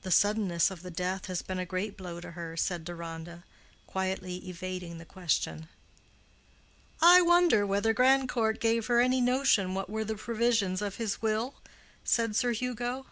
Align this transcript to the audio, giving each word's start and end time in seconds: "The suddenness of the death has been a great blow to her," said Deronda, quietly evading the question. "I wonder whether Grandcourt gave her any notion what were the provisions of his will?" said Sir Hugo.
"The 0.00 0.10
suddenness 0.10 0.70
of 0.70 0.80
the 0.80 0.90
death 0.90 1.26
has 1.26 1.42
been 1.42 1.58
a 1.58 1.66
great 1.66 1.94
blow 1.94 2.20
to 2.20 2.30
her," 2.30 2.56
said 2.56 2.86
Deronda, 2.86 3.44
quietly 3.86 4.36
evading 4.48 4.96
the 4.96 5.04
question. 5.04 5.68
"I 7.02 7.20
wonder 7.20 7.66
whether 7.66 7.92
Grandcourt 7.92 8.60
gave 8.60 8.86
her 8.86 9.02
any 9.02 9.20
notion 9.20 9.74
what 9.74 9.90
were 9.90 10.04
the 10.06 10.14
provisions 10.16 10.80
of 10.80 10.94
his 10.96 11.20
will?" 11.20 11.56
said 12.02 12.34
Sir 12.34 12.52
Hugo. 12.52 13.04